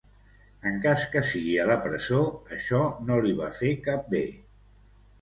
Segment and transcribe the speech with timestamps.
[0.69, 2.23] En cas que sigui a la presó,
[2.59, 4.27] això no li va fer cap bé.